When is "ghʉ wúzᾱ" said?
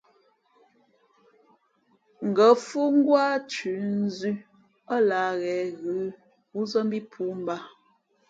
5.81-6.79